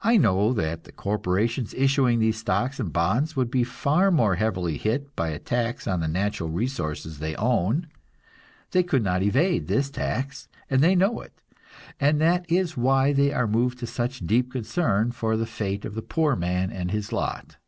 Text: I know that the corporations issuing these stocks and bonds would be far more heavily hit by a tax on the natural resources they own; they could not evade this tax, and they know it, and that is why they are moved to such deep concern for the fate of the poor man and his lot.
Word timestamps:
I 0.00 0.16
know 0.16 0.54
that 0.54 0.84
the 0.84 0.92
corporations 0.92 1.74
issuing 1.74 2.20
these 2.20 2.38
stocks 2.38 2.80
and 2.80 2.90
bonds 2.90 3.36
would 3.36 3.50
be 3.50 3.64
far 3.64 4.10
more 4.10 4.36
heavily 4.36 4.78
hit 4.78 5.14
by 5.14 5.28
a 5.28 5.38
tax 5.38 5.86
on 5.86 6.00
the 6.00 6.08
natural 6.08 6.48
resources 6.48 7.18
they 7.18 7.34
own; 7.36 7.88
they 8.70 8.82
could 8.82 9.04
not 9.04 9.22
evade 9.22 9.68
this 9.68 9.90
tax, 9.90 10.48
and 10.70 10.80
they 10.80 10.94
know 10.94 11.20
it, 11.20 11.42
and 12.00 12.18
that 12.18 12.50
is 12.50 12.78
why 12.78 13.12
they 13.12 13.30
are 13.30 13.46
moved 13.46 13.78
to 13.80 13.86
such 13.86 14.26
deep 14.26 14.50
concern 14.52 15.12
for 15.12 15.36
the 15.36 15.44
fate 15.44 15.84
of 15.84 15.94
the 15.94 16.00
poor 16.00 16.34
man 16.34 16.72
and 16.72 16.90
his 16.90 17.12
lot. 17.12 17.58